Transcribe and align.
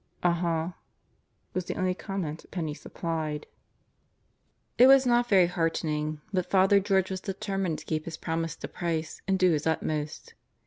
"Uh 0.23 0.33
huh," 0.33 0.69
was 1.53 1.65
the 1.65 1.75
only 1.75 1.93
comment 1.93 2.47
Penney 2.49 2.73
supplied. 2.73 3.45
It 4.79 4.87
was 4.87 5.05
not 5.05 5.29
very 5.29 5.45
heartening, 5.45 6.21
but 6.33 6.49
Father 6.49 6.79
George 6.79 7.11
was 7.11 7.21
determined 7.21 7.77
to 7.77 7.85
keep 7.85 8.05
his 8.05 8.17
promise 8.17 8.55
to 8.55 8.67
Price 8.67 9.21
and 9.27 9.37
do 9.37 9.51
his 9.51 9.67
utmost. 9.67 10.33